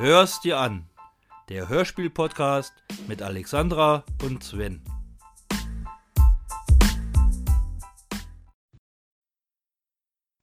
Hör's 0.00 0.40
dir 0.40 0.58
an. 0.58 0.88
Der 1.48 1.68
Hörspiel-Podcast 1.68 2.72
mit 3.08 3.20
Alexandra 3.20 4.04
und 4.22 4.44
Sven. 4.44 4.80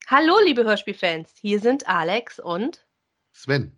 Hallo, 0.08 0.34
liebe 0.44 0.64
Hörspielfans. 0.64 1.32
Hier 1.40 1.58
sind 1.60 1.88
Alex 1.88 2.38
und 2.38 2.86
Sven. 3.32 3.74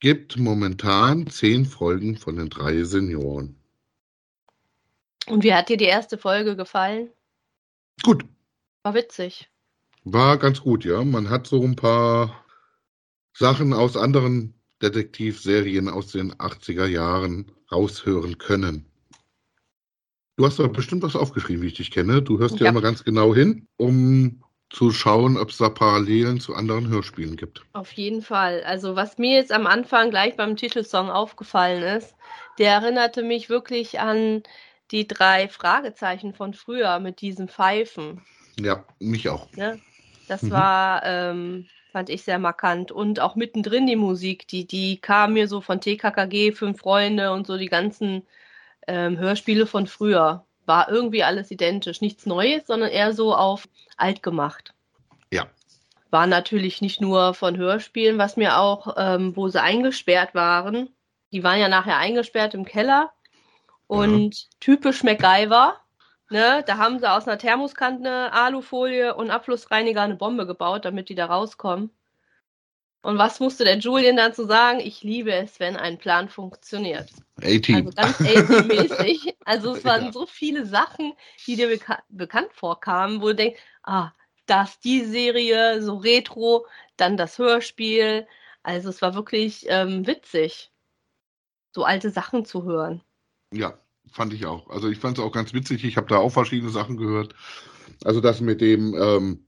gibt 0.00 0.36
momentan 0.36 1.26
zehn 1.28 1.64
Folgen 1.64 2.18
von 2.18 2.36
den 2.36 2.50
drei 2.50 2.84
Senioren. 2.84 3.56
Und 5.28 5.44
wie 5.44 5.54
hat 5.54 5.70
dir 5.70 5.78
die 5.78 5.86
erste 5.86 6.18
Folge 6.18 6.56
gefallen? 6.56 7.08
Gut, 8.02 8.26
War 8.82 8.92
witzig. 8.92 9.48
war 10.04 10.36
ganz 10.36 10.60
gut, 10.60 10.84
ja. 10.84 11.02
Man 11.04 11.30
hat 11.30 11.46
so 11.46 11.62
ein 11.62 11.76
paar 11.76 12.38
Sachen 13.34 13.72
aus 13.72 13.96
anderen 13.96 14.54
Detektivserien 14.82 15.88
aus 15.88 16.08
den 16.08 16.32
80er 16.34 16.86
Jahren 16.86 17.50
raushören 17.70 18.38
können. 18.38 18.86
Du 20.36 20.46
hast 20.46 20.58
doch 20.58 20.68
bestimmt 20.68 21.02
was 21.02 21.14
aufgeschrieben, 21.16 21.62
wie 21.62 21.68
ich 21.68 21.74
dich 21.74 21.90
kenne. 21.90 22.22
Du 22.22 22.38
hörst 22.38 22.58
ja, 22.58 22.66
Ja. 22.66 22.70
immer 22.70 22.80
ganz 22.80 23.04
genau 23.04 23.34
hin, 23.34 23.66
um 23.76 24.42
zu 24.70 24.90
schauen, 24.90 25.36
ob 25.36 25.50
es 25.50 25.58
da 25.58 25.68
Parallelen 25.68 26.40
zu 26.40 26.54
anderen 26.54 26.88
Hörspielen 26.88 27.36
gibt. 27.36 27.62
Auf 27.74 27.92
jeden 27.92 28.22
Fall. 28.22 28.62
Also 28.64 28.96
was 28.96 29.18
mir 29.18 29.36
jetzt 29.36 29.52
am 29.52 29.66
Anfang 29.66 30.10
gleich 30.10 30.36
beim 30.36 30.56
Titelsong 30.56 31.10
aufgefallen 31.10 31.82
ist, 31.82 32.14
der 32.58 32.72
erinnerte 32.72 33.22
mich 33.22 33.48
wirklich 33.48 34.00
an 34.00 34.42
die 34.90 35.06
drei 35.06 35.48
Fragezeichen 35.48 36.34
von 36.34 36.54
früher 36.54 36.98
mit 36.98 37.20
diesen 37.20 37.48
Pfeifen. 37.48 38.20
Ja, 38.60 38.84
mich 38.98 39.28
auch. 39.28 39.48
Ne? 39.56 39.80
Das 40.28 40.42
Mhm. 40.42 40.50
war, 40.50 41.02
ähm, 41.04 41.66
fand 41.92 42.08
ich 42.08 42.24
sehr 42.24 42.38
markant. 42.38 42.90
Und 42.90 43.20
auch 43.20 43.36
mittendrin 43.36 43.86
die 43.86 43.96
Musik, 43.96 44.48
die, 44.48 44.66
die 44.66 44.96
kam 44.98 45.34
mir 45.34 45.46
so 45.46 45.60
von 45.60 45.80
TKKG, 45.80 46.52
Fünf 46.52 46.80
Freunde 46.80 47.32
und 47.32 47.46
so 47.46 47.56
die 47.56 47.68
ganzen 47.68 48.26
ähm, 48.86 49.18
Hörspiele 49.18 49.66
von 49.66 49.86
früher. 49.86 50.44
War 50.64 50.88
irgendwie 50.88 51.22
alles 51.22 51.50
identisch. 51.50 52.00
Nichts 52.00 52.26
Neues, 52.26 52.66
sondern 52.66 52.90
eher 52.90 53.12
so 53.12 53.34
auf 53.34 53.68
alt 53.96 54.22
gemacht. 54.22 54.74
Ja. 55.30 55.46
War 56.10 56.26
natürlich 56.26 56.80
nicht 56.80 57.00
nur 57.00 57.34
von 57.34 57.56
Hörspielen, 57.56 58.18
was 58.18 58.36
mir 58.36 58.58
auch, 58.58 58.94
ähm, 58.96 59.36
wo 59.36 59.48
sie 59.48 59.62
eingesperrt 59.62 60.34
waren. 60.34 60.88
Die 61.32 61.44
waren 61.44 61.60
ja 61.60 61.68
nachher 61.68 61.98
eingesperrt 61.98 62.54
im 62.54 62.64
Keller. 62.64 63.12
Und 63.86 64.48
typisch 64.60 65.02
MacGyver, 65.02 65.76
ne, 66.32 66.64
da 66.66 66.78
haben 66.78 66.98
sie 66.98 67.10
aus 67.10 67.28
einer 67.28 67.38
Thermoskanne 67.38 68.32
Alufolie 68.32 69.14
und 69.14 69.30
Abflussreiniger 69.30 70.02
eine 70.02 70.16
Bombe 70.16 70.46
gebaut, 70.46 70.84
damit 70.84 71.08
die 71.08 71.14
da 71.14 71.26
rauskommen. 71.26 71.90
Und 73.02 73.18
was 73.18 73.40
musste 73.40 73.64
der 73.64 73.78
Julian 73.78 74.16
dazu 74.16 74.46
sagen? 74.46 74.80
Ich 74.80 75.02
liebe 75.02 75.32
es, 75.32 75.58
wenn 75.58 75.76
ein 75.76 75.98
Plan 75.98 76.28
funktioniert. 76.28 77.10
A-Team. 77.42 77.76
Also 77.76 77.90
ganz 77.96 78.20
A-Team-mäßig. 78.20 79.36
Also 79.44 79.74
es 79.74 79.84
waren 79.84 80.06
Ja. 80.06 80.12
so 80.12 80.24
viele 80.26 80.64
Sachen, 80.66 81.14
die 81.46 81.56
dir 81.56 81.66
beka 81.68 82.00
bekannt 82.08 82.52
vorkamen, 82.52 83.20
wo 83.20 83.28
du 83.28 83.34
denkst, 83.34 83.60
ah, 83.82 84.12
das 84.46 84.78
die 84.78 85.04
Serie, 85.04 85.82
so 85.82 85.96
retro, 85.96 86.66
dann 86.96 87.16
das 87.16 87.38
Hörspiel. 87.38 88.26
Also 88.62 88.88
es 88.88 89.02
war 89.02 89.14
wirklich 89.14 89.66
ähm, 89.68 90.06
witzig, 90.06 90.70
so 91.72 91.82
alte 91.84 92.10
Sachen 92.10 92.44
zu 92.44 92.62
hören. 92.62 93.02
Ja, 93.52 93.76
fand 94.12 94.32
ich 94.32 94.46
auch. 94.46 94.70
Also 94.70 94.88
ich 94.88 94.98
fand 94.98 95.18
es 95.18 95.24
auch 95.24 95.32
ganz 95.32 95.52
witzig. 95.52 95.84
Ich 95.84 95.96
habe 95.96 96.08
da 96.08 96.18
auch 96.18 96.30
verschiedene 96.30 96.70
Sachen 96.70 96.96
gehört. 96.96 97.34
Also 98.04 98.20
das 98.20 98.40
mit 98.40 98.60
dem, 98.60 98.94
ähm, 98.94 99.46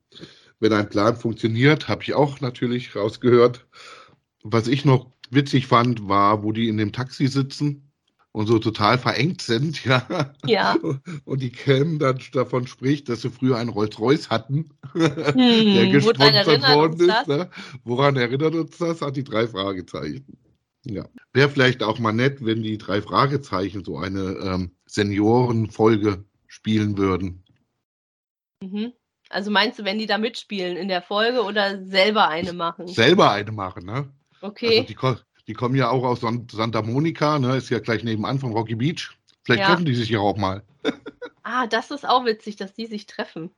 wenn 0.61 0.73
ein 0.73 0.89
Plan 0.89 1.17
funktioniert, 1.17 1.89
habe 1.89 2.03
ich 2.03 2.15
auch 2.15 2.41
natürlich 2.41 2.97
rausgehört. 2.97 3.67
Was 4.43 4.69
ich 4.69 4.85
noch 4.85 5.13
witzig 5.31 5.67
fand, 5.67 6.09
war, 6.09 6.43
wo 6.43 6.53
die 6.53 6.69
in 6.69 6.77
dem 6.77 6.93
Taxi 6.93 7.27
sitzen 7.29 7.91
und 8.33 8.49
so 8.49 8.59
total 8.59 8.99
verengt 8.99 9.43
sind, 9.43 9.85
ja. 9.87 10.33
Ja. 10.45 10.77
Und 11.25 11.41
die 11.41 11.53
Cam 11.53 11.99
dann 11.99 12.19
davon 12.33 12.67
spricht, 12.67 13.09
dass 13.09 13.23
sie 13.23 13.31
früher 13.31 13.57
einen 13.57 13.71
Rolls-Royce 13.71 14.29
hatten, 14.29 14.71
der 14.95 15.35
Hm, 15.35 15.35
woran 15.35 15.91
gesponsert 15.93 16.69
worden 16.75 17.09
ist. 17.09 17.29
Ne? 17.29 17.51
Woran 17.85 18.17
erinnert 18.17 18.55
uns 18.55 18.77
das? 18.79 19.01
Hat 19.03 19.17
die 19.17 19.25
drei 19.25 19.47
Fragezeichen. 19.47 20.37
Ja. 20.85 21.07
Wäre 21.33 21.49
vielleicht 21.49 21.83
auch 21.83 21.99
mal 21.99 22.13
nett, 22.13 22.45
wenn 22.45 22.63
die 22.63 22.79
drei 22.79 23.01
Fragezeichen 23.03 23.85
so 23.85 23.99
eine 23.99 24.21
ähm, 24.43 24.71
Seniorenfolge 24.87 26.25
spielen 26.47 26.99
würden. 26.99 27.43
Mhm. 28.63 28.93
Also 29.31 29.51
meinst 29.51 29.79
du, 29.79 29.85
wenn 29.85 29.99
die 29.99 30.07
da 30.07 30.19
mitspielen 30.19 30.77
in 30.77 30.89
der 30.89 31.03
Folge 31.03 31.43
oder 31.43 31.85
selber 31.85 32.29
eine 32.29 32.53
machen? 32.53 32.87
Selber 32.87 33.31
eine 33.31 33.53
machen, 33.53 33.85
ne? 33.87 34.13
Okay. 34.43 34.81
Also 34.81 35.15
die, 35.17 35.43
die 35.49 35.55
kommen 35.55 35.75
ja 35.75 35.91
auch 35.91 36.05
aus 36.05 36.21
San- 36.21 36.47
Santa 36.51 36.83
Monica, 36.83 37.39
ne? 37.39 37.57
Ist 37.57 37.71
ja 37.71 37.79
gleich 37.79 38.05
nebenan 38.05 38.39
von 38.39 38.53
Rocky 38.53 38.75
Beach. 38.75 39.17
Vielleicht 39.43 39.63
Ja. 39.63 39.69
treffen 39.69 39.87
die 39.87 39.95
sich 39.95 40.11
ja 40.11 40.21
auch 40.21 40.37
mal. 40.37 40.63
Ah, 41.47 41.67
das 41.67 41.91
ist 41.91 42.09
auch 42.09 42.25
witzig, 42.25 42.57
dass 42.57 42.73
die 42.73 42.87
sich 42.87 43.05
treffen. 43.05 43.51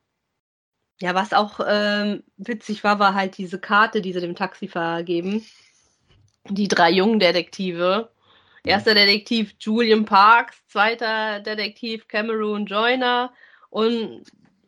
Ja, 1.00 1.15
was 1.15 1.32
auch 1.32 1.60
ähm, 1.65 2.25
witzig 2.36 2.82
war, 2.82 2.98
war 2.98 3.15
halt 3.15 3.38
diese 3.38 3.60
Karte, 3.60 4.03
die 4.03 4.12
sie 4.12 4.20
dem 4.20 4.34
Taxifahrer 4.34 5.04
geben. 5.04 5.44
Die 6.51 6.69
drei 6.69 6.91
jungen 6.91 7.19
Detektive. 7.19 8.11
Erster 8.65 8.95
Detektiv 8.95 9.55
Julian 9.61 10.05
Parks, 10.05 10.57
zweiter 10.67 11.39
Detektiv 11.41 12.09
Cameron 12.09 12.67
Joyner 12.67 13.33
und 13.71 14.25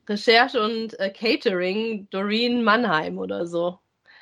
Recherche 0.09 0.63
und 0.63 0.99
äh, 1.01 1.11
Catering 1.11 2.09
Doreen 2.11 2.63
Mannheim 2.63 3.19
oder 3.19 3.47
so. 3.47 3.79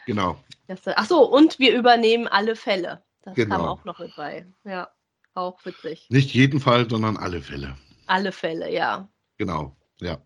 Genau. 0.06 0.36
Das, 0.66 0.80
ach 0.86 1.06
so, 1.06 1.30
und 1.30 1.58
wir 1.58 1.74
übernehmen 1.74 2.26
alle 2.26 2.56
Fälle. 2.56 3.02
Das 3.22 3.36
kam 3.36 3.48
Genau. 3.50 3.68
auch 3.68 3.84
noch 3.84 3.98
mit 3.98 4.16
bei. 4.16 4.46
Ja, 4.64 4.88
auch 5.34 5.62
witzig. 5.64 6.06
Nicht 6.08 6.32
jeden 6.32 6.58
Fall, 6.60 6.88
sondern 6.88 7.16
alle 7.18 7.40
Fälle. 7.42 7.76
Alle 8.06 8.32
Fälle, 8.32 8.72
ja. 8.72 9.08
Genau, 9.36 9.76
ja. 10.00 10.18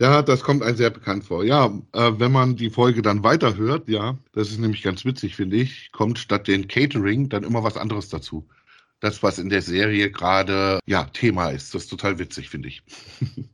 Ja, 0.00 0.22
das 0.22 0.42
kommt 0.42 0.62
einem 0.62 0.76
sehr 0.76 0.90
bekannt 0.90 1.24
vor. 1.24 1.44
Ja, 1.44 1.66
äh, 1.92 2.12
wenn 2.16 2.32
man 2.32 2.56
die 2.56 2.70
Folge 2.70 3.02
dann 3.02 3.22
weiterhört, 3.22 3.88
ja, 3.88 4.18
das 4.32 4.50
ist 4.50 4.58
nämlich 4.58 4.82
ganz 4.82 5.04
witzig, 5.04 5.36
finde 5.36 5.56
ich, 5.56 5.92
kommt 5.92 6.18
statt 6.18 6.48
den 6.48 6.68
Catering 6.68 7.28
dann 7.28 7.44
immer 7.44 7.62
was 7.62 7.76
anderes 7.76 8.08
dazu. 8.08 8.48
Das, 9.00 9.22
was 9.22 9.38
in 9.38 9.50
der 9.50 9.62
Serie 9.62 10.10
gerade, 10.10 10.80
ja, 10.86 11.04
Thema 11.04 11.50
ist. 11.50 11.74
Das 11.74 11.84
ist 11.84 11.88
total 11.88 12.18
witzig, 12.18 12.50
finde 12.50 12.68
ich. 12.68 12.82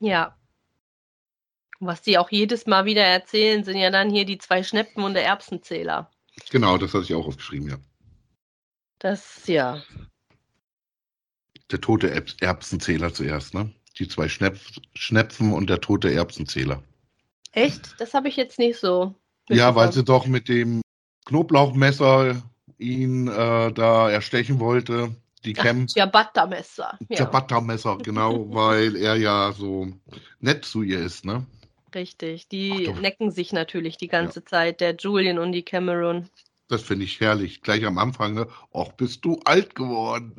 Ja. 0.00 0.36
Was 1.80 2.02
die 2.02 2.18
auch 2.18 2.30
jedes 2.30 2.66
Mal 2.66 2.84
wieder 2.84 3.02
erzählen, 3.02 3.64
sind 3.64 3.78
ja 3.78 3.90
dann 3.90 4.10
hier 4.10 4.24
die 4.24 4.38
zwei 4.38 4.62
Schnepfen 4.62 5.02
und 5.02 5.14
der 5.14 5.24
Erbsenzähler. 5.24 6.10
Genau, 6.50 6.78
das 6.78 6.94
hatte 6.94 7.04
ich 7.04 7.14
auch 7.14 7.26
aufgeschrieben, 7.26 7.68
ja. 7.68 7.78
Das, 8.98 9.46
ja. 9.46 9.82
Der 11.70 11.80
tote 11.80 12.10
Erbs 12.10 12.36
Erbsenzähler 12.40 13.12
zuerst, 13.12 13.54
ne? 13.54 13.72
Die 13.98 14.08
zwei 14.08 14.28
Schnepf 14.28 14.78
Schnepfen 14.94 15.52
und 15.52 15.68
der 15.70 15.80
tote 15.80 16.12
Erbsenzähler. 16.12 16.82
Echt? 17.52 17.94
Das 17.98 18.14
habe 18.14 18.28
ich 18.28 18.36
jetzt 18.36 18.58
nicht 18.58 18.78
so. 18.78 19.14
Ja, 19.48 19.74
weil 19.74 19.92
sie 19.92 20.04
doch 20.04 20.26
mit 20.26 20.48
dem 20.48 20.82
Knoblauchmesser 21.24 22.42
ihn 22.78 23.28
äh, 23.28 23.72
da 23.72 24.10
erstechen 24.10 24.60
wollte. 24.60 25.16
Die 25.44 25.52
Cam. 25.52 25.88
Ciabatta-Messer. 25.88 26.98
Ja, 27.08 27.16
Ciabatta-Messer, 27.16 27.98
genau, 27.98 28.46
weil 28.52 28.96
er 28.96 29.16
ja 29.16 29.52
so 29.52 29.88
nett 30.40 30.64
zu 30.64 30.82
ihr 30.82 31.00
ist, 31.00 31.24
ne? 31.24 31.46
richtig. 31.94 32.48
Die 32.48 32.90
Ach 32.92 33.00
necken 33.00 33.30
sich 33.30 33.52
natürlich 33.52 33.96
die 33.96 34.08
ganze 34.08 34.44
Zeit, 34.44 34.80
der 34.80 34.96
Julian 34.96 35.38
und 35.38 35.52
die 35.52 35.62
Cameron. 35.62 36.28
Das 36.68 36.82
finde 36.82 37.04
ich 37.04 37.20
herrlich. 37.20 37.62
Gleich 37.62 37.84
am 37.86 37.98
Anfang, 37.98 38.34
ne? 38.34 38.46
Och, 38.72 38.92
bist 38.92 39.24
du 39.24 39.40
alt 39.44 39.74
geworden. 39.74 40.34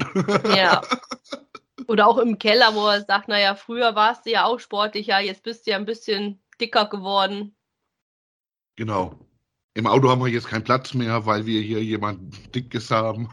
Ja. 0.55 0.81
Oder 1.87 2.07
auch 2.07 2.17
im 2.17 2.37
Keller, 2.39 2.73
wo 2.75 2.87
er 2.87 3.01
sagt, 3.01 3.27
naja, 3.27 3.55
früher 3.55 3.95
warst 3.95 4.25
du 4.25 4.31
ja 4.31 4.45
auch 4.45 4.59
sportlicher, 4.59 5.19
jetzt 5.19 5.43
bist 5.43 5.65
du 5.65 5.71
ja 5.71 5.77
ein 5.77 5.85
bisschen 5.85 6.41
dicker 6.59 6.85
geworden. 6.85 7.55
Genau. 8.75 9.19
Im 9.73 9.87
Auto 9.87 10.09
haben 10.09 10.21
wir 10.21 10.27
jetzt 10.27 10.47
keinen 10.47 10.63
Platz 10.63 10.93
mehr, 10.93 11.25
weil 11.25 11.45
wir 11.45 11.61
hier 11.61 11.83
jemanden 11.83 12.31
Dickes 12.53 12.91
haben. 12.91 13.29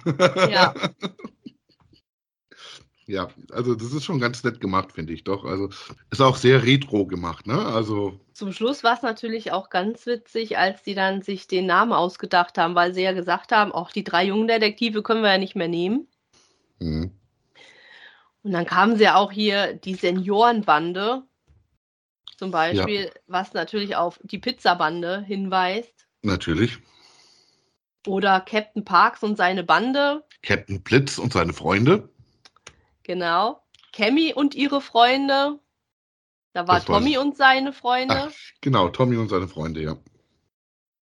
Ja. 0.51 0.75
Ja, 3.09 3.29
also 3.53 3.77
das 3.77 3.93
ist 3.93 4.05
schon 4.05 4.19
ganz 4.19 4.43
nett 4.43 4.61
gemacht, 4.61 4.91
finde 4.91 5.13
ich 5.13 5.23
doch. 5.23 5.45
Also 5.45 5.71
ist 6.11 6.21
auch 6.21 6.37
sehr 6.37 6.65
retro 6.65 7.07
gemacht, 7.07 7.47
ne? 7.47 7.65
Also 7.65 8.19
Zum 8.33 8.53
Schluss 8.53 8.83
war 8.83 8.95
es 8.95 9.03
natürlich 9.03 9.53
auch 9.53 9.71
ganz 9.71 10.07
witzig, 10.07 10.59
als 10.59 10.83
die 10.83 10.97
dann 10.97 11.23
sich 11.23 11.47
den 11.47 11.67
Namen 11.67 11.93
ausgedacht 11.93 12.59
haben, 12.59 12.75
weil 12.75 12.95
sie 12.95 13.03
ja 13.03 13.13
gesagt 13.13 13.53
haben, 13.53 13.71
auch 13.71 13.93
die 13.93 14.03
drei 14.03 14.25
jungen 14.25 14.49
Detektive 14.49 15.05
können 15.05 15.23
wir 15.23 15.31
ja 15.31 15.39
nicht 15.39 15.55
mehr 15.55 15.69
nehmen. 15.69 16.09
hm, 16.81 17.13
Und 18.47 18.53
dann 18.53 18.65
kamen 18.65 18.97
sie 18.97 19.03
ja 19.03 19.17
auch 19.17 19.33
hier 19.33 19.73
die 19.75 19.95
Seniorenbande, 19.97 21.25
zum 22.37 22.53
Beispiel, 22.53 23.11
was 23.27 23.53
natürlich 23.55 23.97
auf 23.97 24.21
die 24.23 24.39
Pizzabande 24.39 25.21
hinweist. 25.23 26.07
natürlich. 26.23 26.79
Oder 28.07 28.41
Captain 28.41 28.85
Parks 28.85 29.25
und 29.25 29.37
seine 29.37 29.65
Bande, 29.65 30.23
Captain 30.43 30.81
Blitz 30.81 31.19
und 31.19 31.33
seine 31.33 31.53
Freunde. 31.53 32.09
genau. 33.03 33.61
Cammy 33.93 34.33
und 34.33 34.55
ihre 34.55 34.81
Freunde. 34.81 35.59
Da 36.53 36.69
war 36.69 36.77
Das 36.77 36.85
Tommy 36.85 37.13
ich. 37.13 37.19
und 37.19 37.37
seine 37.37 37.73
Freunde. 37.73 38.29
Ach, 38.29 38.33
genau, 38.61 38.91
Tommy 38.91 39.17
und 39.17 39.29
seine 39.29 39.49
Freunde, 39.49 39.83
ja. 39.83 39.97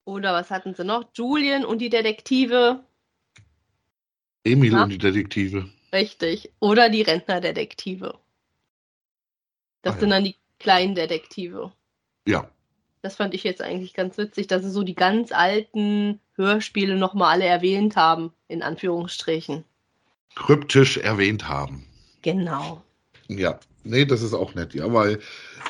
Oder 0.06 0.32
was 0.32 0.50
hatten 0.50 0.74
sie 0.74 0.84
noch? 0.84 1.10
Julian 1.12 1.66
und 1.66 1.78
die 1.80 1.90
Detektive. 1.90 2.84
Emil 4.44 4.72
Ja. 4.72 4.84
und 4.84 4.88
die 4.90 4.98
Detektive. 4.98 5.68
Richtig. 5.94 6.52
Oder 6.60 6.90
die 6.90 7.00
Rentnerdetektive. 7.02 8.18
Das 9.82 9.96
Ah, 9.96 10.00
sind 10.00 10.10
ja. 10.10 10.16
dann 10.16 10.24
die 10.24 10.36
kleinen 10.58 10.94
Detektive. 10.94 11.72
Ja, 12.26 12.50
Das 13.02 13.16
fand 13.16 13.34
ich 13.34 13.44
jetzt 13.44 13.60
eigentlich 13.62 13.92
ganz 13.94 14.16
witzig, 14.18 14.46
dass 14.46 14.62
sie 14.62 14.70
so 14.70 14.82
die 14.82 14.94
ganz 14.94 15.30
alten 15.30 16.20
Hörspiele 16.36 16.96
nochmal 16.96 17.32
alle 17.34 17.44
erwähnt 17.46 17.96
haben, 17.96 18.32
in 18.48 18.62
Anführungsstrichen. 18.62 19.64
kryptisch 20.34 20.96
erwähnt 20.96 21.48
haben. 21.48 21.86
Genau. 22.22 22.82
Ja, 23.28 23.58
nee, 23.84 24.04
das 24.04 24.22
ist 24.22 24.34
auch 24.34 24.54
nett, 24.54 24.74
ja, 24.74 24.92
weil 24.92 25.18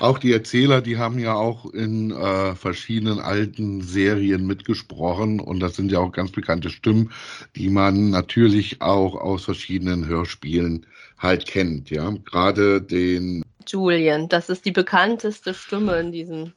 auch 0.00 0.18
die 0.18 0.32
Erzähler, 0.32 0.80
die 0.80 0.98
haben 0.98 1.18
ja 1.20 1.34
auch 1.34 1.72
in 1.72 2.10
äh, 2.10 2.54
verschiedenen 2.56 3.20
alten 3.20 3.80
Serien 3.80 4.46
mitgesprochen 4.46 5.38
und 5.40 5.60
das 5.60 5.76
sind 5.76 5.92
ja 5.92 6.00
auch 6.00 6.10
ganz 6.10 6.32
bekannte 6.32 6.70
Stimmen, 6.70 7.12
die 7.54 7.70
man 7.70 8.10
natürlich 8.10 8.82
auch 8.82 9.14
aus 9.14 9.44
verschiedenen 9.44 10.06
Hörspielen 10.08 10.86
halt 11.18 11.46
kennt, 11.46 11.90
ja. 11.90 12.10
Gerade 12.24 12.82
den, 12.82 13.44
Julian, 13.66 14.28
das 14.28 14.50
ist 14.50 14.64
die 14.64 14.72
bekannteste 14.72 15.54
Stimme 15.54 15.98
in 16.00 16.10
diesem. 16.12 16.52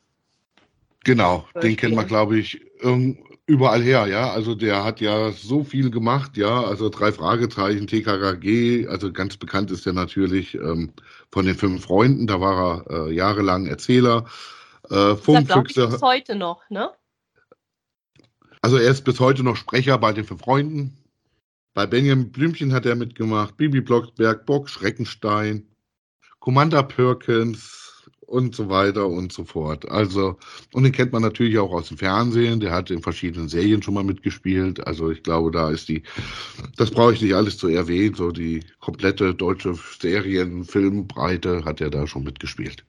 genau, 1.04 1.48
den 1.54 1.62
Hörspiel. 1.62 1.76
kennt 1.76 1.96
man, 1.96 2.08
glaube 2.08 2.40
ich, 2.40 2.60
irgend- 2.82 3.20
überall 3.48 3.82
her, 3.82 4.06
ja. 4.08 4.32
Also 4.32 4.54
der 4.54 4.84
hat 4.84 5.02
ja 5.02 5.32
so 5.32 5.64
viel 5.64 5.90
gemacht, 5.90 6.38
ja. 6.38 6.64
Also 6.64 6.90
drei 6.90 7.12
Fragezeichen, 7.12 7.88
TKKG, 7.88 8.88
also 8.88 9.12
ganz 9.12 9.38
bekannt 9.38 9.72
ist 9.72 9.88
er 9.88 9.94
natürlich 9.94 10.54
ähm, 10.56 10.94
von 11.32 11.46
den 11.46 11.56
fünf 11.56 11.86
Freunden, 11.86 12.28
da 12.28 12.40
war 12.40 12.86
er 12.88 13.08
äh, 13.08 13.14
jahrelang 13.14 13.66
Erzähler. 13.66 14.26
Äh, 14.90 14.90
Das 14.90 15.24
glaube 15.24 15.42
ich 15.42 15.48
Funkfüchse, 15.48 15.88
bis 15.88 16.02
heute 16.02 16.36
noch, 16.36 16.70
ne? 16.70 16.92
also 18.62 18.78
er 18.78 18.92
ist 18.92 19.04
bis 19.04 19.20
heute 19.20 19.44
noch 19.44 19.56
Sprecher 19.56 19.98
bei 19.98 20.12
den 20.12 20.26
fünf 20.26 20.42
Freunden. 20.42 20.98
Bei 21.74 21.86
Benjamin 21.86 22.32
Blümchen 22.32 22.74
hat 22.74 22.86
er 22.86 22.96
mitgemacht, 22.96 23.56
Bibi 23.56 23.82
Blocksberg, 23.82 24.46
Bock 24.46 24.70
Schreckenstein, 24.70 25.68
Commander 26.40 26.84
Perkins 26.84 27.87
und 28.28 28.54
so 28.56 28.70
weiter 28.70 29.08
und 29.08 29.32
so 29.32 29.46
fort. 29.46 29.90
Also, 29.90 30.38
und 30.74 30.84
den 30.84 30.92
kennt 30.92 31.14
man 31.14 31.22
natürlich 31.22 31.58
auch 31.58 31.72
aus 31.72 31.88
dem 31.88 31.98
Fernsehen. 31.98 32.60
Der 32.60 32.72
hat 32.72 32.92
in 32.92 33.02
verschiedenen 33.02 33.48
Serien 33.48 33.82
schon 33.82 33.94
mal 33.94 34.04
mitgespielt. 34.04 34.86
Also 34.86 35.10
ich 35.10 35.24
glaube, 35.24 35.50
da 35.52 35.72
ist 35.72 35.88
die, 35.88 36.04
das 36.76 36.92
brauche 36.92 37.14
ich 37.14 37.22
nicht 37.22 37.34
alles 37.34 37.58
zu 37.58 37.70
erwähnen, 37.70 38.16
so 38.16 38.32
die 38.32 38.64
komplette 38.80 39.34
deutsche 39.34 39.74
Serien, 40.00 40.66
Filmbreite 40.66 41.64
hat 41.64 41.82
er 41.82 41.90
da 41.90 42.06
schon 42.06 42.24
mitgespielt. 42.26 42.84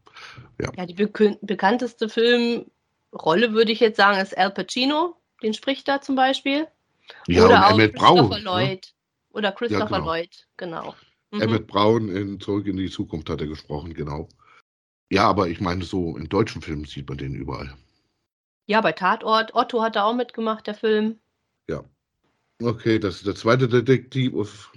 Ja, 0.60 0.84
die 0.84 0.94
bekün- 0.96 1.38
bekannteste 1.40 2.08
Filmrolle, 2.08 3.52
würde 3.52 3.70
ich 3.70 3.78
jetzt 3.80 3.96
sagen, 3.96 4.20
ist 4.20 4.36
Al 4.36 4.50
Pacino. 4.50 5.14
Den 5.40 5.54
spricht 5.54 5.86
er 5.86 6.00
zum 6.00 6.16
Beispiel. 6.16 6.66
Ja, 7.28 7.44
Oder 7.44 7.66
auch 7.68 7.70
Emmett 7.74 7.94
Christopher 7.94 8.22
Brown. 8.22 8.30
Ne? 8.30 8.40
Lloyd. 8.40 8.92
Oder 9.30 9.52
Christopher 9.52 9.86
genau. 9.86 10.04
Lloyd, 10.04 10.46
genau. 10.56 10.96
Mhm. 11.30 11.40
Emmett 11.42 11.66
Brown 11.68 12.08
in 12.08 12.40
Zurück 12.40 12.66
in 12.66 12.76
die 12.76 12.90
Zukunft 12.90 13.30
hat 13.30 13.40
er 13.40 13.46
gesprochen, 13.46 13.94
genau. 13.94 14.28
Ja, 15.10 15.28
aber 15.28 15.48
ich 15.48 15.60
meine, 15.60 15.84
so 15.84 16.16
in 16.16 16.28
deutschen 16.28 16.62
Filmen 16.62 16.84
sieht 16.84 17.08
man 17.08 17.18
den 17.18 17.34
überall. 17.34 17.74
Ja, 18.66 18.80
bei 18.80 18.92
Tatort. 18.92 19.54
Otto 19.54 19.82
hat 19.82 19.96
da 19.96 20.04
auch 20.04 20.14
mitgemacht, 20.14 20.66
der 20.66 20.74
Film. 20.74 21.18
Okay, 22.60 22.98
das 22.98 23.16
ist 23.16 23.26
der 23.26 23.36
zweite 23.36 23.68
Detektiv. 23.68 24.70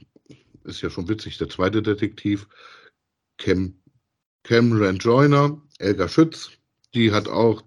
Ist 0.63 0.81
ja 0.81 0.89
schon 0.89 1.09
witzig, 1.09 1.37
der 1.39 1.49
zweite 1.49 1.81
Detektiv. 1.81 2.47
Cam, 3.37 3.73
Cameron 4.43 4.97
Joyner, 4.97 5.59
Elga 5.79 6.07
Schütz. 6.07 6.51
Die 6.93 7.11
hat 7.11 7.27
auch 7.27 7.63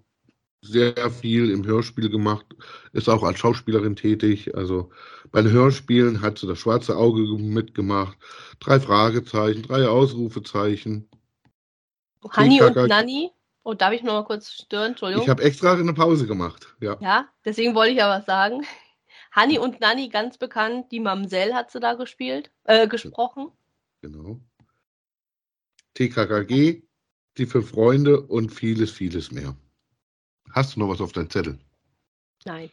sehr 0.61 1.11
viel 1.11 1.51
im 1.51 1.65
Hörspiel 1.65 2.09
gemacht, 2.09 2.45
ist 2.93 3.09
auch 3.09 3.23
als 3.23 3.39
Schauspielerin 3.39 3.95
tätig. 3.95 4.55
Also 4.55 4.89
bei 5.31 5.41
den 5.41 5.51
Hörspielen 5.51 6.21
hat 6.21 6.39
sie 6.39 6.47
das 6.47 6.59
schwarze 6.59 6.95
Auge 6.95 7.21
mitgemacht. 7.37 8.17
Drei 8.59 8.79
Fragezeichen, 8.79 9.63
drei 9.63 9.87
Ausrufezeichen. 9.87 11.09
Hanni 12.31 12.59
TKKG. 12.59 12.79
und 12.79 12.87
Nanni. 12.87 13.31
Oh, 13.63 13.73
darf 13.73 13.93
ich 13.93 14.03
noch 14.03 14.13
mal 14.13 14.25
kurz 14.25 14.51
stören? 14.51 14.91
Entschuldigung. 14.91 15.23
Ich 15.23 15.29
habe 15.29 15.43
extra 15.43 15.73
eine 15.73 15.93
Pause 15.93 16.27
gemacht. 16.27 16.75
Ja, 16.79 16.97
ja, 16.99 17.27
deswegen 17.43 17.73
wollte 17.73 17.91
ich 17.91 17.97
ja 17.97 18.09
was 18.09 18.25
sagen. 18.25 18.65
Hanni 19.31 19.57
und 19.57 19.81
Nanni, 19.81 20.09
ganz 20.09 20.37
bekannt. 20.37 20.91
Die 20.91 20.99
Mamsell 20.99 21.53
hat 21.53 21.71
sie 21.71 21.79
da 21.79 21.95
gespielt, 21.95 22.51
äh, 22.65 22.87
gesprochen. 22.87 23.51
genau. 24.01 24.39
TKKG, 25.95 26.83
die 27.37 27.45
fünf 27.45 27.69
Freunde 27.69 28.21
und 28.21 28.49
vieles, 28.49 28.91
vieles 28.91 29.31
mehr. 29.31 29.55
Hast 30.51 30.75
du 30.75 30.81
noch 30.81 30.89
was 30.89 31.01
auf 31.01 31.13
deinem 31.13 31.29
Zettel? 31.29 31.57
Nein, 32.43 32.69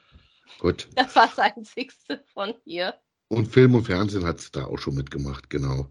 Gut. 0.58 0.88
das 0.94 1.14
war 1.16 1.26
das 1.28 1.38
einzigste 1.38 2.22
von 2.32 2.54
ihr. 2.64 2.94
Und 3.28 3.48
Film 3.48 3.74
und 3.74 3.84
Fernsehen 3.84 4.24
hat 4.24 4.40
sie 4.40 4.50
da 4.52 4.66
auch 4.66 4.78
schon 4.78 4.94
mitgemacht, 4.94 5.48
genau. 5.48 5.90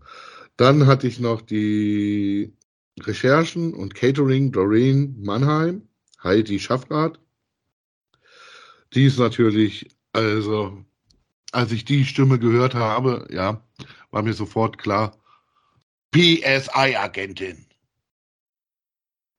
Dann 0.58 0.86
hatte 0.86 1.08
ich 1.08 1.20
noch 1.20 1.42
die 1.42 2.56
Recherchen 3.00 3.74
und 3.74 3.96
Catering 3.96 4.52
Doreen 4.52 5.16
Mannheim, 5.22 5.88
Heidi 6.24 6.60
Schaffrath. 6.60 7.20
Die 8.94 9.06
ist 9.06 9.18
natürlich, 9.20 9.90
also, 10.14 10.84
als 11.52 11.72
ich 11.72 11.86
die 11.86 12.06
Stimme 12.06 12.38
gehört 12.40 12.76
habe, 12.76 13.28
ja, 13.32 13.64
war 14.12 14.22
mir 14.22 14.34
sofort 14.34 14.78
klar, 14.78 15.18
PSI-Agentin. 16.12 17.66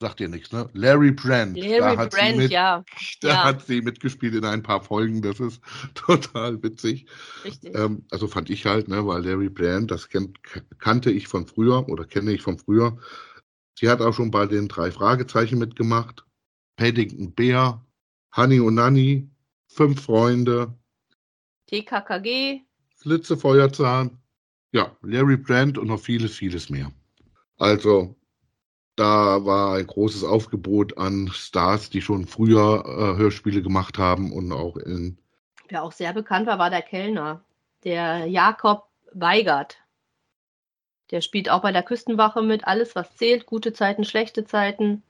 Sagt 0.00 0.21
ihr 0.21 0.28
nichts, 0.28 0.50
ne? 0.50 0.68
Larry 0.73 1.12
Brand. 1.12 1.56
Larry 1.59 1.78
da 1.78 1.97
hat 1.97 2.12
sie 2.12 2.18
Brand, 2.18 2.37
mit, 2.38 2.50
ja, 2.50 2.85
Da 3.21 3.28
Ja. 3.28 3.44
hat 3.44 3.64
sie 3.66 3.82
mitgespielt 3.82 4.35
in 4.35 4.44
ein 4.44 4.62
paar 4.62 4.82
Folgen. 4.82 5.23
Das 5.23 5.38
ist 5.38 5.61
total 5.94 6.61
witzig. 6.62 7.06
richtig. 7.44 7.76
Ähm, 7.76 8.04
also 8.11 8.26
fand 8.26 8.50
ich 8.50 8.66
halt, 8.66 8.88
ne, 8.88 9.06
weil 9.06 9.25
Larry 9.25 9.49
Brand, 9.49 9.90
das 9.92 10.09
kennt, 10.09 10.38
kannte 10.80 11.12
ich 11.12 11.28
von 11.28 11.47
früher 11.47 11.88
oder 11.88 12.04
kenne 12.04 12.32
ich 12.32 12.42
von 12.42 12.59
früher. 12.59 12.99
Sie 13.75 13.88
hat 13.88 14.00
auch 14.00 14.12
schon 14.12 14.31
bei 14.31 14.47
den 14.47 14.69
drei 14.69 14.91
Fragezeichen 14.91 15.59
mitgemacht. 15.59 16.25
Paddington 16.76 17.35
Bear, 17.35 17.85
Honey 18.35 18.61
und 18.61 18.75
Nanny, 18.75 19.29
Fünf 19.69 20.02
Freunde, 20.02 20.75
TKKG, 21.67 22.61
Flitzefeuerzahn, 22.97 24.19
ja, 24.73 24.95
Larry 25.02 25.37
Brand 25.37 25.79
und 25.79 25.88
noch 25.88 26.00
vieles, 26.00 26.35
vieles 26.37 26.69
mehr. 26.69 26.93
Also, 27.59 28.17
da 28.97 29.45
war 29.45 29.76
ein 29.76 29.87
großes 29.87 30.25
Aufgebot 30.25 30.99
an 30.99 31.29
Stars, 31.33 31.88
die 31.88 32.02
schon 32.02 32.26
früher 32.26 32.85
äh, 32.87 33.19
Hörspiele 33.19 33.62
gemacht 33.62 33.97
haben 33.99 34.33
und 34.33 34.52
auch 34.52 34.76
in, 34.76 35.19
wer 35.69 35.83
auch 35.83 35.93
sehr 35.93 36.12
bekannt 36.12 36.47
war, 36.47 36.59
war 36.59 36.71
der 36.71 36.83
Kellner, 36.83 37.43
der 37.85 38.26
Jakob 38.26 38.85
Weigert. 39.14 39.79
Der 41.12 41.21
spielt 41.21 41.50
auch 41.50 41.61
bei 41.61 41.73
der 41.73 41.83
Küstenwache 41.83 42.42
mit, 42.42 42.66
alles 42.66 42.97
was 42.97 43.14
zählt, 43.16 43.47
gute 43.47 43.73
Zeiten, 43.73 44.04
schlechte 44.04 44.45
Zeiten, 44.45 45.02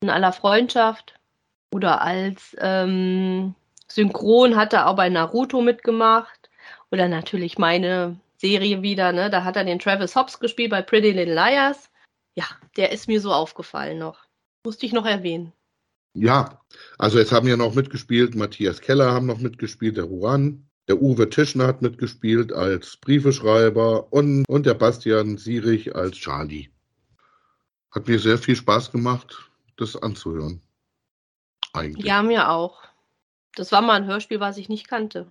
in 0.00 0.10
aller 0.10 0.32
Freundschaft. 0.32 1.14
Oder 1.70 2.00
als 2.00 2.56
ähm, 2.58 3.54
Synchron 3.86 4.56
hat 4.56 4.72
er 4.72 4.88
auch 4.88 4.96
bei 4.96 5.08
Naruto 5.10 5.60
mitgemacht. 5.60 6.50
Oder 6.90 7.08
natürlich 7.08 7.58
meine 7.58 8.18
Serie 8.38 8.82
wieder, 8.82 9.12
ne? 9.12 9.28
Da 9.30 9.44
hat 9.44 9.56
er 9.56 9.64
den 9.64 9.78
Travis 9.78 10.16
Hobbs 10.16 10.40
gespielt 10.40 10.70
bei 10.70 10.82
Pretty 10.82 11.12
Little 11.12 11.34
Liars. 11.34 11.90
Ja, 12.34 12.44
der 12.76 12.92
ist 12.92 13.06
mir 13.06 13.20
so 13.20 13.32
aufgefallen 13.32 13.98
noch. 13.98 14.24
Musste 14.64 14.86
ich 14.86 14.92
noch 14.92 15.06
erwähnen. 15.06 15.52
Ja, 16.14 16.60
also 16.96 17.18
es 17.18 17.32
haben 17.32 17.48
ja 17.48 17.56
noch 17.56 17.74
mitgespielt, 17.74 18.34
Matthias 18.34 18.80
Keller 18.80 19.12
haben 19.12 19.26
noch 19.26 19.38
mitgespielt, 19.38 19.96
der 19.96 20.04
Ruan, 20.04 20.68
der 20.88 21.00
Uwe 21.00 21.30
Tischner 21.30 21.66
hat 21.66 21.82
mitgespielt 21.82 22.52
als 22.52 22.96
Briefeschreiber 22.98 24.12
und, 24.12 24.44
und 24.48 24.66
der 24.66 24.74
Bastian 24.74 25.38
Sierich 25.38 25.94
als 25.94 26.16
Charlie. 26.16 26.68
Hat 27.90 28.08
mir 28.08 28.18
sehr 28.18 28.38
viel 28.38 28.56
Spaß 28.56 28.92
gemacht, 28.92 29.50
das 29.76 29.96
anzuhören. 29.96 30.60
Eigentlich. 31.72 32.04
Ja, 32.04 32.22
mir 32.22 32.50
auch. 32.50 32.82
Das 33.56 33.72
war 33.72 33.82
mal 33.82 33.94
ein 33.94 34.06
Hörspiel, 34.06 34.40
was 34.40 34.58
ich 34.58 34.68
nicht 34.68 34.88
kannte. 34.88 35.30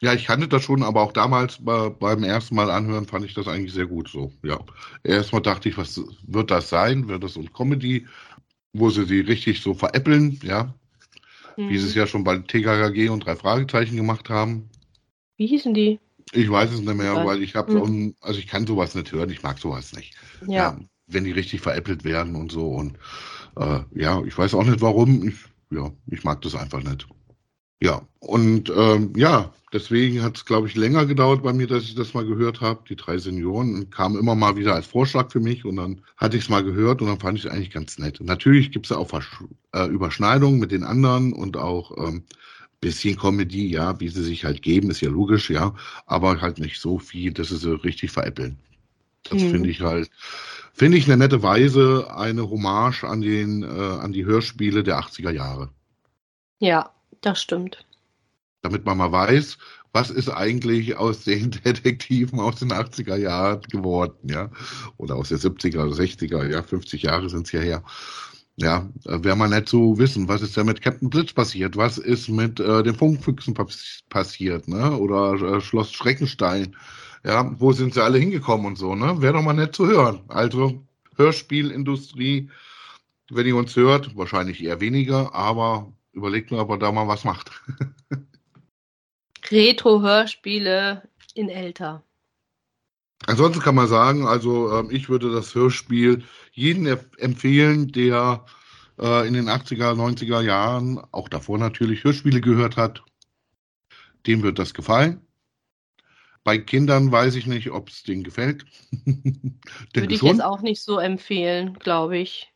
Ja, 0.00 0.12
ich 0.14 0.26
kannte 0.26 0.48
das 0.48 0.64
schon, 0.64 0.82
aber 0.82 1.00
auch 1.00 1.12
damals 1.12 1.64
bei, 1.64 1.88
beim 1.88 2.24
ersten 2.24 2.56
Mal 2.56 2.70
anhören 2.70 3.06
fand 3.06 3.24
ich 3.24 3.34
das 3.34 3.46
eigentlich 3.46 3.72
sehr 3.72 3.86
gut 3.86 4.08
so. 4.08 4.32
Ja. 4.42 4.58
Erstmal 5.04 5.42
dachte 5.42 5.68
ich, 5.68 5.78
was 5.78 6.00
wird 6.26 6.50
das 6.50 6.70
sein? 6.70 7.06
Wird 7.06 7.22
das 7.22 7.34
so 7.34 7.40
ein 7.40 7.52
Comedy, 7.52 8.08
wo 8.72 8.90
sie 8.90 9.04
sie 9.04 9.20
richtig 9.20 9.62
so 9.62 9.74
veräppeln, 9.74 10.40
ja? 10.42 10.74
Mhm. 11.56 11.68
Wie 11.68 11.78
sie 11.78 11.86
es 11.86 11.94
mhm. 11.94 12.00
ja 12.00 12.06
schon 12.08 12.24
bei 12.24 12.36
TKKG 12.38 13.10
und 13.10 13.26
drei 13.26 13.36
Fragezeichen 13.36 13.96
gemacht 13.96 14.28
haben. 14.28 14.70
Wie 15.36 15.46
hießen 15.46 15.74
die? 15.74 15.98
Ich 16.32 16.50
weiß 16.50 16.72
es 16.72 16.80
nicht 16.80 16.94
mehr, 16.94 17.26
weil 17.26 17.42
ich 17.42 17.54
habe 17.54 17.72
mhm. 17.72 18.14
also 18.20 18.38
ich 18.38 18.46
kann 18.46 18.66
sowas 18.66 18.94
nicht 18.94 19.12
hören, 19.12 19.30
ich 19.30 19.42
mag 19.42 19.58
sowas 19.58 19.92
nicht. 19.92 20.14
Ja. 20.46 20.54
ja 20.54 20.78
wenn 21.08 21.24
die 21.24 21.32
richtig 21.32 21.60
veräppelt 21.60 22.04
werden 22.04 22.36
und 22.36 22.52
so 22.52 22.68
und 22.68 22.96
äh, 23.56 23.80
ja, 23.94 24.22
ich 24.24 24.36
weiß 24.36 24.54
auch 24.54 24.64
nicht 24.64 24.80
warum. 24.80 25.28
Ich, 25.28 25.34
ja, 25.70 25.90
ich 26.06 26.24
mag 26.24 26.40
das 26.42 26.54
einfach 26.54 26.82
nicht. 26.82 27.06
Ja, 27.82 28.00
und 28.20 28.72
ähm, 28.76 29.12
ja, 29.16 29.52
deswegen 29.72 30.22
hat 30.22 30.36
es, 30.36 30.44
glaube 30.44 30.68
ich, 30.68 30.76
länger 30.76 31.04
gedauert 31.04 31.42
bei 31.42 31.52
mir, 31.52 31.66
dass 31.66 31.82
ich 31.82 31.96
das 31.96 32.14
mal 32.14 32.24
gehört 32.24 32.60
habe. 32.60 32.84
Die 32.88 32.94
drei 32.94 33.18
Senioren 33.18 33.90
kam 33.90 34.16
immer 34.16 34.36
mal 34.36 34.54
wieder 34.56 34.74
als 34.74 34.86
Vorschlag 34.86 35.32
für 35.32 35.40
mich 35.40 35.64
und 35.64 35.76
dann 35.76 36.02
hatte 36.16 36.36
ich 36.36 36.44
es 36.44 36.48
mal 36.48 36.62
gehört 36.62 37.02
und 37.02 37.08
dann 37.08 37.18
fand 37.18 37.38
ich 37.38 37.44
es 37.44 37.50
eigentlich 37.50 37.72
ganz 37.72 37.98
nett. 37.98 38.20
Und 38.20 38.26
natürlich 38.26 38.70
gibt 38.70 38.86
es 38.86 38.92
auch 38.92 39.10
äh, 39.72 39.86
Überschneidungen 39.88 40.60
mit 40.60 40.70
den 40.70 40.84
anderen 40.84 41.32
und 41.32 41.56
auch 41.56 41.96
ähm, 41.98 42.22
bisschen 42.82 43.16
Comedy, 43.16 43.68
ja, 43.68 43.98
wie 44.00 44.08
sie 44.08 44.24
sich 44.24 44.44
halt 44.44 44.60
geben, 44.60 44.90
ist 44.90 45.00
ja 45.00 45.08
logisch, 45.08 45.48
ja, 45.48 45.74
aber 46.04 46.42
halt 46.42 46.58
nicht 46.58 46.78
so 46.78 46.98
viel, 46.98 47.32
dass 47.32 47.48
sie 47.48 47.56
so 47.56 47.76
richtig 47.76 48.10
veräppeln. 48.10 48.58
Das 49.30 49.40
mhm. 49.40 49.50
finde 49.50 49.70
ich 49.70 49.80
halt, 49.80 50.10
finde 50.74 50.98
ich 50.98 51.06
eine 51.06 51.16
nette 51.16 51.42
Weise, 51.42 52.12
eine 52.14 52.50
Hommage 52.50 53.04
an 53.04 53.22
den, 53.22 53.62
äh, 53.62 53.66
an 53.66 54.12
die 54.12 54.26
Hörspiele 54.26 54.82
der 54.82 54.98
80er 54.98 55.30
Jahre. 55.30 55.70
Ja, 56.58 56.90
das 57.20 57.40
stimmt. 57.40 57.86
Damit 58.62 58.84
man 58.84 58.98
mal 58.98 59.12
weiß, 59.12 59.58
was 59.92 60.10
ist 60.10 60.28
eigentlich 60.28 60.96
aus 60.96 61.22
den 61.22 61.50
Detektiven 61.64 62.40
aus 62.40 62.56
den 62.56 62.72
80er 62.72 63.16
Jahren 63.16 63.62
geworden, 63.62 64.28
ja? 64.28 64.50
Oder 64.96 65.14
aus 65.14 65.28
den 65.28 65.38
70er 65.38 65.84
oder 65.84 65.94
60er, 65.94 66.50
ja, 66.50 66.64
50 66.64 67.02
Jahre 67.02 67.30
sind 67.30 67.46
es 67.46 67.52
ja 67.52 67.60
her. 67.60 67.84
Ja, 68.56 68.88
äh, 69.06 69.24
wäre 69.24 69.36
mal 69.36 69.48
nett 69.48 69.68
zu 69.68 69.98
wissen, 69.98 70.28
was 70.28 70.42
ist 70.42 70.56
denn 70.56 70.66
mit 70.66 70.82
Captain 70.82 71.08
Blitz 71.08 71.32
passiert? 71.32 71.76
Was 71.76 71.98
ist 71.98 72.28
mit 72.28 72.60
äh, 72.60 72.82
den 72.82 72.94
Funkfüchsen 72.94 73.54
passiert, 74.10 74.68
ne? 74.68 74.96
Oder 74.96 75.34
äh, 75.56 75.60
Schloss 75.60 75.92
Schreckenstein? 75.92 76.76
Ja, 77.24 77.50
wo 77.58 77.72
sind 77.72 77.94
sie 77.94 78.02
alle 78.02 78.18
hingekommen 78.18 78.66
und 78.66 78.76
so, 78.76 78.94
ne? 78.94 79.22
Wäre 79.22 79.34
doch 79.34 79.42
mal 79.42 79.54
nett 79.54 79.74
zu 79.74 79.86
hören. 79.86 80.20
Also, 80.28 80.84
Hörspielindustrie, 81.16 82.50
wenn 83.30 83.46
ihr 83.46 83.56
uns 83.56 83.74
hört, 83.76 84.16
wahrscheinlich 84.16 84.62
eher 84.62 84.80
weniger, 84.80 85.34
aber 85.34 85.92
überlegt 86.12 86.50
mir, 86.50 86.58
ob 86.58 86.70
er 86.70 86.78
da 86.78 86.92
mal 86.92 87.08
was 87.08 87.24
macht. 87.24 87.50
Retro-Hörspiele 89.50 91.08
in 91.34 91.48
älter. 91.48 92.02
Ansonsten 93.26 93.62
kann 93.62 93.74
man 93.74 93.88
sagen, 93.88 94.26
also 94.26 94.70
äh, 94.70 94.94
ich 94.94 95.08
würde 95.08 95.32
das 95.32 95.54
Hörspiel 95.54 96.24
jeden 96.52 96.86
empfehlen, 97.18 97.92
der 97.92 98.44
äh, 98.98 99.26
in 99.26 99.34
den 99.34 99.48
80er, 99.48 99.94
90er 99.94 100.40
Jahren, 100.40 101.00
auch 101.12 101.28
davor 101.28 101.58
natürlich, 101.58 102.04
Hörspiele 102.04 102.40
gehört 102.40 102.76
hat. 102.76 103.02
Dem 104.26 104.42
wird 104.42 104.58
das 104.58 104.74
gefallen. 104.74 105.26
Bei 106.44 106.58
Kindern 106.58 107.12
weiß 107.12 107.36
ich 107.36 107.46
nicht, 107.46 107.70
ob 107.70 107.88
es 107.88 108.02
denen 108.02 108.24
gefällt. 108.24 108.64
würde 109.94 110.12
ich 110.12 110.20
schon. 110.20 110.28
jetzt 110.28 110.42
auch 110.42 110.60
nicht 110.60 110.82
so 110.82 110.98
empfehlen, 110.98 111.74
glaube 111.74 112.18
ich. 112.18 112.52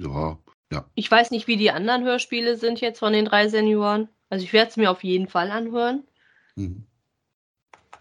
Ja, 0.00 0.38
ja. 0.72 0.88
Ich 0.94 1.10
weiß 1.10 1.30
nicht, 1.30 1.46
wie 1.46 1.56
die 1.56 1.70
anderen 1.70 2.04
Hörspiele 2.04 2.56
sind 2.56 2.80
jetzt 2.80 2.98
von 2.98 3.12
den 3.12 3.26
drei 3.26 3.48
Senioren. 3.48 4.08
Also 4.30 4.44
ich 4.44 4.52
werde 4.52 4.70
es 4.70 4.76
mir 4.76 4.90
auf 4.90 5.04
jeden 5.04 5.28
Fall 5.28 5.50
anhören. 5.50 6.04
Mhm. 6.56 6.86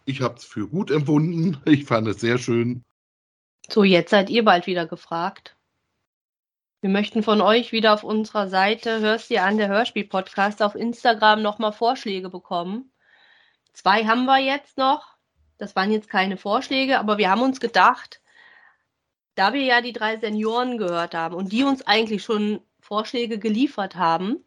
Ich 0.07 0.21
habe 0.21 0.35
es 0.35 0.45
für 0.45 0.69
gut 0.69 0.89
empfunden. 0.89 1.61
Ich 1.65 1.83
fand 1.83 2.07
es 2.07 2.21
sehr 2.21 2.37
schön. 2.37 2.85
So, 3.67 3.83
jetzt 3.83 4.09
seid 4.09 4.29
ihr 4.29 4.45
bald 4.45 4.65
wieder 4.65 4.87
gefragt. 4.87 5.57
Wir 6.79 6.89
möchten 6.89 7.23
von 7.23 7.41
euch 7.41 7.73
wieder 7.73 7.93
auf 7.93 8.05
unserer 8.05 8.47
Seite 8.47 9.01
Hörst 9.01 9.29
dir 9.29 9.43
an 9.43 9.57
der 9.57 9.67
Hörspiel-Podcast 9.67 10.61
auf 10.61 10.75
Instagram 10.75 11.41
nochmal 11.41 11.73
Vorschläge 11.73 12.29
bekommen. 12.29 12.89
Zwei 13.73 14.05
haben 14.05 14.23
wir 14.23 14.39
jetzt 14.39 14.77
noch. 14.77 15.17
Das 15.57 15.75
waren 15.75 15.91
jetzt 15.91 16.09
keine 16.09 16.37
Vorschläge, 16.37 16.99
aber 16.99 17.17
wir 17.17 17.29
haben 17.29 17.41
uns 17.41 17.59
gedacht, 17.59 18.21
da 19.35 19.51
wir 19.51 19.63
ja 19.63 19.81
die 19.81 19.91
drei 19.91 20.17
Senioren 20.17 20.77
gehört 20.77 21.15
haben 21.15 21.35
und 21.35 21.51
die 21.51 21.65
uns 21.65 21.85
eigentlich 21.85 22.23
schon 22.23 22.61
Vorschläge 22.79 23.39
geliefert 23.39 23.97
haben, 23.97 24.37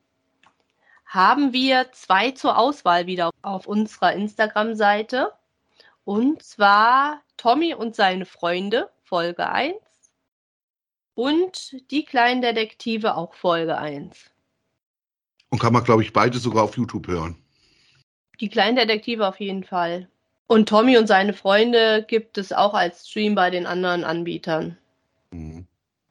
haben 1.04 1.52
wir 1.52 1.92
zwei 1.92 2.30
zur 2.30 2.56
Auswahl 2.56 3.06
wieder 3.06 3.30
auf 3.42 3.66
unserer 3.66 4.14
Instagram-Seite. 4.14 5.32
Und 6.04 6.42
zwar 6.42 7.22
Tommy 7.36 7.74
und 7.74 7.94
seine 7.94 8.26
Freunde, 8.26 8.90
Folge 9.02 9.48
1. 9.48 9.76
Und 11.14 11.90
die 11.90 12.04
kleinen 12.04 12.42
Detektive, 12.42 13.16
auch 13.16 13.34
Folge 13.34 13.76
1. 13.76 14.30
Und 15.50 15.58
kann 15.58 15.72
man, 15.72 15.84
glaube 15.84 16.02
ich, 16.02 16.12
beide 16.12 16.38
sogar 16.38 16.64
auf 16.64 16.76
YouTube 16.76 17.08
hören. 17.08 17.36
Die 18.40 18.48
kleinen 18.48 18.76
Detektive 18.76 19.26
auf 19.26 19.40
jeden 19.40 19.64
Fall. 19.64 20.08
Und 20.46 20.68
Tommy 20.68 20.96
und 20.96 21.06
seine 21.06 21.32
Freunde 21.32 22.04
gibt 22.08 22.38
es 22.38 22.52
auch 22.52 22.74
als 22.74 23.08
Stream 23.08 23.34
bei 23.34 23.50
den 23.50 23.66
anderen 23.66 24.02
Anbietern. 24.04 24.78
Mhm. 25.30 25.66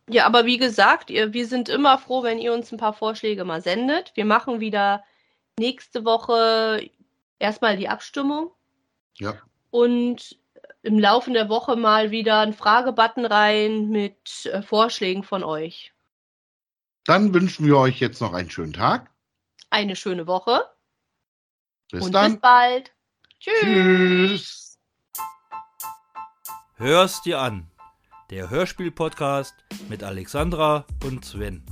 Ja, 0.09 0.25
aber 0.25 0.45
wie 0.45 0.57
gesagt, 0.57 1.09
ihr, 1.09 1.33
wir 1.33 1.45
sind 1.45 1.69
immer 1.69 1.97
froh, 1.97 2.23
wenn 2.23 2.39
ihr 2.39 2.53
uns 2.53 2.71
ein 2.71 2.77
paar 2.77 2.93
Vorschläge 2.93 3.45
mal 3.45 3.61
sendet. 3.61 4.11
Wir 4.15 4.25
machen 4.25 4.59
wieder 4.59 5.03
nächste 5.59 6.03
Woche 6.05 6.89
erstmal 7.37 7.77
die 7.77 7.89
Abstimmung. 7.89 8.51
Ja. 9.17 9.33
Und 9.71 10.37
im 10.81 10.99
Laufe 10.99 11.31
der 11.31 11.49
Woche 11.49 11.75
mal 11.75 12.11
wieder 12.11 12.39
einen 12.39 12.53
Fragebutton 12.53 13.25
rein 13.25 13.89
mit 13.89 14.45
äh, 14.45 14.61
Vorschlägen 14.61 15.23
von 15.23 15.43
euch. 15.43 15.93
Dann 17.05 17.33
wünschen 17.33 17.65
wir 17.65 17.77
euch 17.77 17.99
jetzt 17.99 18.21
noch 18.21 18.33
einen 18.33 18.49
schönen 18.49 18.73
Tag. 18.73 19.09
Eine 19.69 19.95
schöne 19.95 20.27
Woche. 20.27 20.61
Bis 21.91 22.05
Und 22.05 22.11
dann. 22.13 22.33
Bis 22.33 22.41
bald. 22.41 22.93
Tschüss. 23.39 23.59
Tschüss. 23.61 24.79
Hörst 26.75 27.25
dir 27.25 27.39
an. 27.39 27.69
Der 28.29 28.49
Hörspiel-Podcast 28.49 29.55
mit 29.89 30.03
Alexandra 30.03 30.85
und 31.03 31.25
Sven. 31.25 31.65